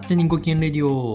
[0.00, 1.14] 勝手にご機嫌レディオ。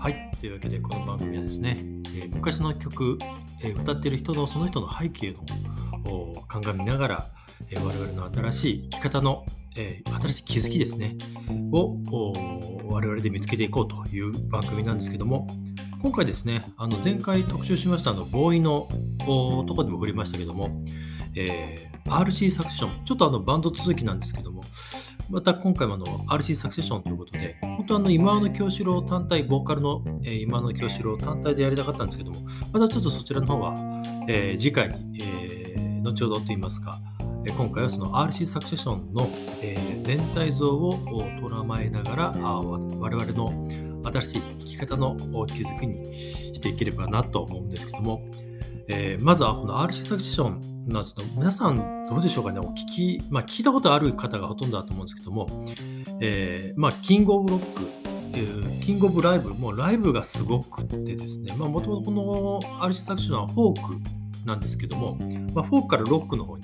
[0.00, 1.76] はいというわけでこの番組はですね、
[2.06, 3.18] えー昔の曲、
[3.62, 7.26] えー歌ってる人のその人の背景の鑑みながら、
[7.70, 9.46] えー我々の新しい生き方の、
[9.76, 11.16] え新しい気づきですね
[11.70, 11.96] を
[12.88, 15.46] 我々で見つけていこうという番組なんですけども
[16.02, 18.88] 今回ですねあの前回特集しましたあのボーイの
[19.20, 20.82] とこでも触れましたけども、
[21.36, 24.62] え RC サクションちょっとあのバンド続きなんですけども
[25.28, 32.36] また今回もあの RC サクセションということで、本当あの今の京志郎単体、ボーカルの、えー今の京志郎単体でやりたかったんですけども、
[32.72, 33.74] またちょっとそちらの方は、
[34.28, 37.00] えー次回に、えー後ほどといいますか、
[37.56, 39.28] 今回はその RC サクセションの、
[39.62, 43.68] えー全体像をお捉まえながら、あ我々の
[44.12, 45.16] 新しい生き方の
[45.46, 48.22] 気づきにしていければなと思うんですけども、
[48.86, 52.60] えーまずはこの RC サクセションなんですけど皆さんどうでしょうかね？
[52.60, 55.48] お聞き、まあ、聞いたことある方がほとんどだと思うんですけども、
[56.20, 63.96] えーまあ、キングオブロック、キングオブライブ、もうライブがすごくってですね、もともとこの RC サクセションはフォーク
[64.46, 65.16] なんですけども、
[65.54, 66.62] まあ、フォークからロックの方に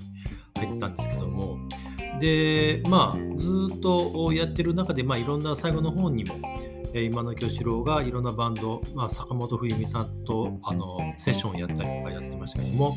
[0.55, 1.59] 入ったんですけども、
[2.20, 6.36] で、まあ、ずっとやってる中で、まあ、いろんな最後の方にも、
[6.95, 12.97] 今の京志郎がいろんなバンド、まあ、坂本冬美さんとあのセッションをやったりとかやってましたけども、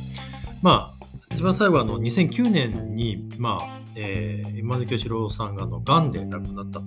[0.61, 1.05] まあ、
[1.35, 6.85] 一番最後はあの2009年に、まあえー今の京志郎さんがあのがんで亡くなったと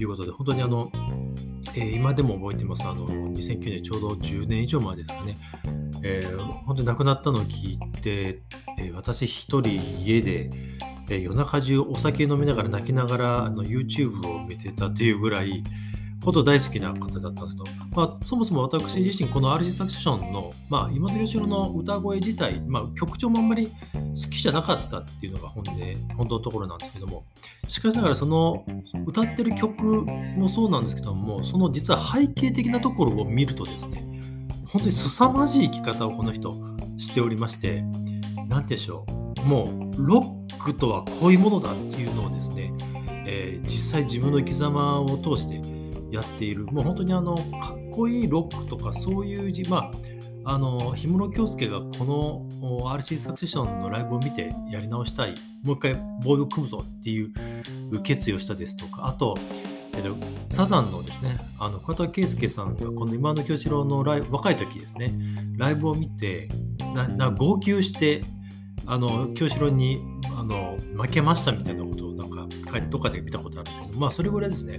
[0.00, 0.90] いうことで、本当にあの、
[1.76, 5.36] えー今でも覚えてます、あの2009年ちょうど10年以上前ですかね、
[6.02, 8.42] えー本当に亡くなったのを聞いて、
[8.76, 10.50] えー私一人家で、
[11.08, 15.62] えー夜中中お酒飲みながら泣きながらあの YouTube を見てたというぐらい、
[16.22, 27.24] 本当大好きな方だったんですけど、まあ、そもそも私自身、この RG サクションの、まあ、今の吉郎の歌声自体、まあ、曲調もあんまり好きじゃなかったっていうのが本で本当のところなんですけども、
[27.66, 28.64] しかしながら、その
[29.06, 30.04] 歌ってる曲
[30.36, 34.04] もそうなんですけども、その実は背景的なところを見るとですね、
[34.66, 36.54] 本当に凄まじい生き方をこの人
[36.98, 37.82] しておりまして、
[38.48, 39.06] なんてでしょ
[39.42, 39.64] う、も
[39.96, 42.72] うロックとはこういうものだっていうのをですね、
[43.26, 45.60] えー実際自分の生き様を通して
[46.10, 47.44] やっている、もう本当にあのかっ
[47.90, 49.90] こいいロックとかそういうじ、ま
[50.44, 52.46] あ、あの氷室京介がこの
[52.88, 57.32] RC サクセションのライブを見てやり直したい、もう一回ボーイを組むぞっていう
[58.02, 59.36] 決意をしたですとか、あと、
[59.94, 60.14] えっと
[60.48, 65.12] サザンのですね、あの桑田佳祐さんがこの今の京志郎のライブ若い時ですね、
[65.56, 66.48] ライブを見て、
[66.94, 68.22] なな号泣して、
[68.86, 70.02] あの京志郎に
[70.36, 72.39] あの負けましたみたいなことをなんか
[72.78, 74.76] どっかで見たことあるんですけど、まあそれぐらいですね、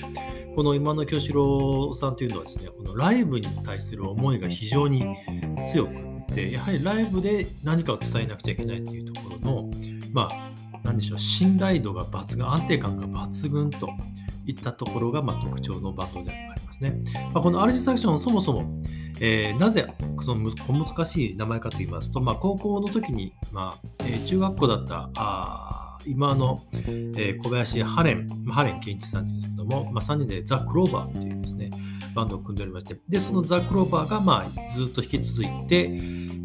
[0.55, 5.03] この今の京志郎さんというのはですね、このライブに対する思いが非常に
[5.65, 9.71] 強くって、やはりライブで何かを伝えなくちゃいけないというところの、
[10.13, 10.51] まあ、
[10.83, 13.89] なんでしょう、信頼度が抜群、安定感が抜群と
[14.45, 17.01] いったところが、まあ、特徴のバンドでありますね。
[17.33, 18.81] まあ、この RC サクションそもそも、
[19.19, 19.87] えーなぜ
[20.23, 31.71] その小難しい名前かと言いますと、まあ、高校の時に、まあえー中学校だったあ今の、えー小林ハレン、まあハレン健一さんというんですけども、まあ、3人でザ・クローバーというですね、
[32.13, 35.89] バンドを組んでおりまして、で、そのザ・クローバーが、まあ、ずっと引き続いて、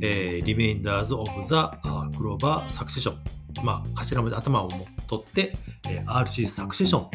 [0.01, 1.79] えー、リメインダーズ・オブ・ザ・
[2.17, 3.17] クローバー・サクセション、
[3.65, 4.69] まあ、頭文字頭を
[5.07, 5.57] 取って、
[5.89, 7.11] えー RC サクセション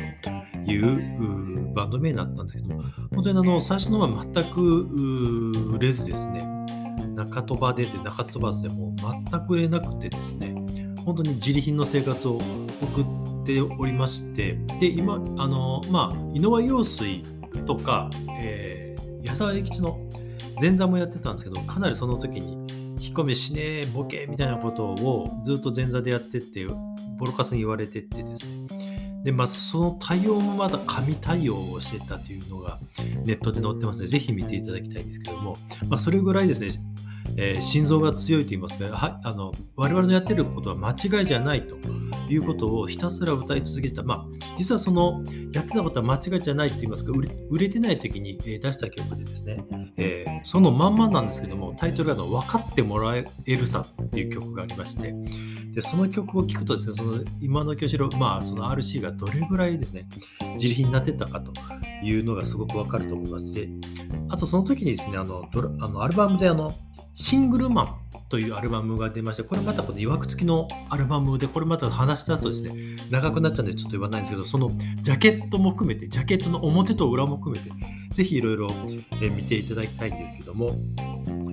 [0.66, 2.82] というバンド名になったんですけど、
[3.12, 4.62] 本当にあの最初のは全く
[5.74, 6.48] 売れずですね、
[7.16, 8.96] 中飛ばでで中飛ばずでもう
[9.30, 10.56] 全く売れなくてですね、
[11.06, 12.42] 本当に自利品の生活を
[12.82, 17.24] 送っておりまして、で、今、あの、まあ、井上陽水
[17.66, 18.82] とか、えー
[19.24, 20.00] 矢沢永吉の
[20.60, 22.54] 前座もやってたんですけど、かなりその時に、
[23.00, 26.66] 引っ込めしねえ、ボケみたいなことをずっと前座でやってって、
[27.18, 28.68] ボロカスに言われてってですね、
[29.24, 32.80] で、まあ、その対応もまだ紙対応をしてたというのが
[33.26, 35.56] ネットで載ってますので、ぜひ見ていただきたいんですけども、
[35.88, 36.70] まあ、それぐらいですね、
[37.38, 41.76] えー心臓が強いと言いますか、はあの我々のやってることは間違いじゃないと
[42.30, 45.24] いうことをひたすら歌い続けた、まあ、実はその
[45.54, 47.12] やってたことは間違いじゃないと言いますか、
[47.50, 49.64] 売れてない時に、出した曲でですね、
[49.98, 55.14] えーそのまんまなんですけども、タイトルがの分かってもらえるさっていう曲がありまして、
[55.74, 60.08] でその曲を聴くとですね、その今の京志郎、まあ、その RC がどれぐらいですね、
[60.54, 61.54] 自利品になってたかと
[62.04, 63.54] いうのがすごくわかると思います。
[63.54, 63.70] し、
[64.30, 66.72] あとその時にですね、あのドラあのアルバムであの、
[67.14, 67.96] シングルマン
[68.30, 74.72] というアルバムが出まして、これまたこのいわくつきのアルバムで、これまた話し出すとですね、長くなっちゃうんでちょっと言わないんですけど、その
[75.02, 77.70] ジャケットも含めて、ジャケットの表と裏も含めて、
[78.12, 78.70] ぜひいろいろ
[79.20, 80.78] 見ていただきたいんですけども、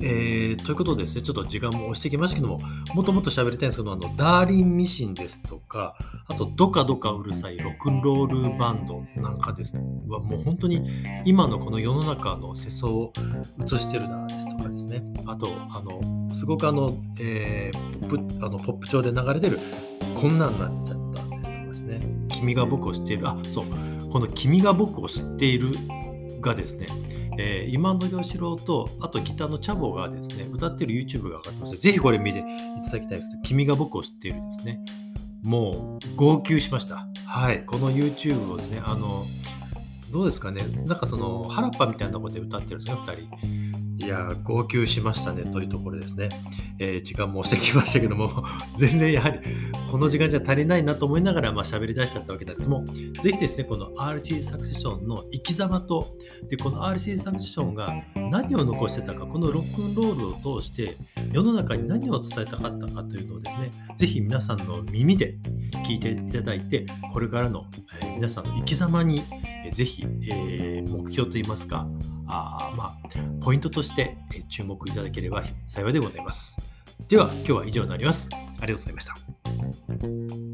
[0.01, 2.59] えー、ということでですね、ちょっと時間も押してきましたけども、
[2.95, 5.97] もっともっと喋りたいんですけど、あの、ダーリンミシンですとか、
[6.27, 10.89] あと、ドカドカうるさいロックンロールバンドなんかですね、はもう本当に
[11.25, 13.13] 今のこの世の中の世相を
[13.61, 19.59] 映してるなですとかですね、あと、あの、すごくあの、えー、ポップあのポップ調で流れてる、
[20.21, 23.67] こんなんなっちゃったですとかですね、君が僕を知っている、あ、そう、
[24.11, 25.73] この君が僕を知っている
[26.41, 26.87] がですね、
[27.39, 31.77] えー、今の吉郎と、あとギターのチャボがですね、歌ってる YouTube が上がってます。
[31.77, 32.43] ぜひこれ見てい
[32.85, 34.81] ただきたいですけど、君が僕を知っているですね。
[35.43, 37.07] もう、号泣しました。
[37.25, 37.65] はい。
[37.65, 39.25] この YouTube をですね、あの、
[40.11, 43.79] どうですかね、なんかその、原っぱみたいなところで歌ってるんですね、2人。
[43.99, 46.29] いや号泣しましたねというところですね。
[46.79, 48.31] えー、時間も押してきましたけども、
[48.79, 49.41] 全然やはり
[49.91, 56.15] この時間じゃ足りないなと思いながらまあ喋り出しちゃったわけですけども、ぜひですね、この RC サクセションの生き様と、
[56.49, 57.95] でこの RC サクセションが
[58.31, 60.97] 何を残してたか、このロックンロールを通して
[61.33, 65.37] 世の中に何を伝えたかったかというのをですね、ぜひ皆さんの耳で
[65.87, 67.65] 聞いていただいて、これからの、
[68.03, 69.25] え、皆さんの生き様に、
[69.65, 71.87] えー、ぜひ、えー、目標といいますか、
[72.27, 72.97] あまあ、
[73.41, 74.19] ポイントとして
[74.51, 76.59] 注目いただければ幸いでございます。
[77.09, 78.29] では、今日は以上になります。
[78.33, 79.38] ありがとうございました。
[80.01, 80.48] Thank you.